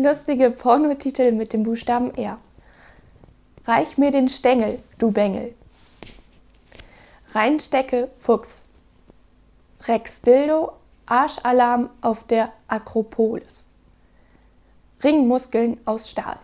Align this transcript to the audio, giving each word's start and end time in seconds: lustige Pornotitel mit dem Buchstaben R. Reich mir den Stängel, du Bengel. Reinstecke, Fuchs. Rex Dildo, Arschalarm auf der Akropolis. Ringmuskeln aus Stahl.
lustige 0.00 0.50
Pornotitel 0.50 1.32
mit 1.32 1.52
dem 1.52 1.62
Buchstaben 1.62 2.14
R. 2.14 2.38
Reich 3.64 3.98
mir 3.98 4.10
den 4.10 4.28
Stängel, 4.28 4.82
du 4.98 5.10
Bengel. 5.10 5.54
Reinstecke, 7.32 8.08
Fuchs. 8.18 8.66
Rex 9.86 10.20
Dildo, 10.20 10.72
Arschalarm 11.06 11.90
auf 12.00 12.24
der 12.24 12.52
Akropolis. 12.68 13.64
Ringmuskeln 15.02 15.80
aus 15.84 16.10
Stahl. 16.10 16.38